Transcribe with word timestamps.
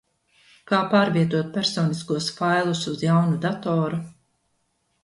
Kā 0.71 0.79
pārvietot 0.93 1.51
personiskos 1.59 2.31
failus 2.41 2.85
uz 2.95 3.07
jaunu 3.09 3.39
datoru? 3.49 4.03